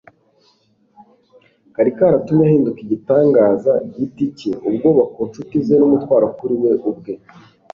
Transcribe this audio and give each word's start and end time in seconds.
kari 1.75 1.91
karatumye 1.97 2.43
ahinduka 2.47 2.79
igitangaza 2.85 3.73
gitcye 4.17 4.51
ubwoba 4.67 5.03
ku 5.13 5.19
nshuti 5.27 5.55
ze 5.65 5.75
n'umutwaro 5.77 6.27
kuri 6.37 6.55
we 6.63 6.71
ubwe. 6.89 7.13